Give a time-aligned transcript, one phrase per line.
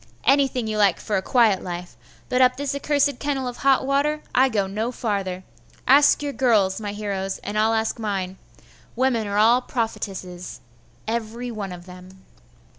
[0.23, 1.95] anything you like for a quiet life;
[2.27, 5.43] but up this accursed kennel of hot water I go no farther.
[5.87, 8.37] Ask your girls, my heroes, and I'll ask mine.
[8.95, 10.59] Women are all prophetesses,
[11.07, 12.25] every one of them.